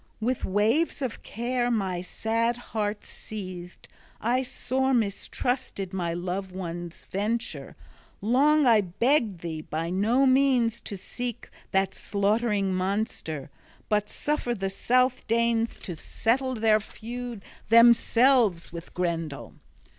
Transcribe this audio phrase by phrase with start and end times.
[0.19, 3.87] With waves of care my sad heart seethed;
[4.19, 7.75] I sore mistrusted my loved one's venture:
[8.19, 13.51] long I begged thee by no means to seek that slaughtering monster,
[13.89, 19.53] but suffer the South Danes to settle their feud themselves with Grendel.